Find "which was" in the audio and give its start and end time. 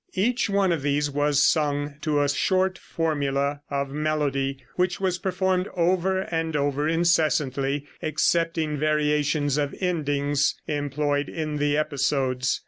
4.75-5.19